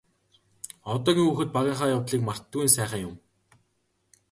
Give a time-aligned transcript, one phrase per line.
[0.93, 3.15] Одоогийн хүүхэд багынхаа явдлыг мартдаггүй нь сайхан юм.